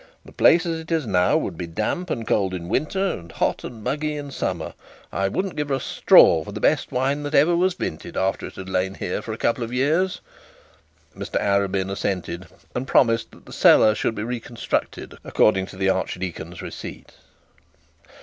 This 0.25 0.33
place 0.33 0.65
as 0.65 0.79
it 0.79 0.91
is 0.91 1.05
now 1.05 1.37
would 1.37 1.55
be 1.59 1.67
damp 1.67 2.09
and 2.09 2.25
cold 2.27 2.55
in 2.55 2.69
winter, 2.69 3.11
and 3.11 3.31
hot 3.31 3.63
and 3.63 3.83
muggy 3.83 4.17
in 4.17 4.31
summer. 4.31 4.73
I 5.11 5.27
wouldn't 5.27 5.55
give 5.55 5.69
a 5.69 5.79
straw 5.79 6.43
for 6.43 6.51
the 6.51 6.59
best 6.59 6.91
wine 6.91 7.21
that 7.21 7.35
ever 7.35 7.55
was 7.55 7.77
minted, 7.77 8.17
after 8.17 8.47
it 8.47 8.55
had 8.55 8.67
lain 8.67 8.95
here 8.95 9.19
a 9.19 9.37
couple 9.37 9.63
of 9.63 9.71
years.' 9.71 10.19
Mr 11.15 11.39
Arabin 11.39 11.91
assented, 11.91 12.47
and 12.73 12.87
promised 12.87 13.29
that 13.29 13.45
the 13.45 13.53
cellar 13.53 13.93
should 13.93 14.15
be 14.15 14.23
reconstructed 14.23 15.19
according 15.23 15.67
to 15.67 15.77
the 15.77 15.89
archdeacon's 15.91 16.63
receipt. 16.63 17.11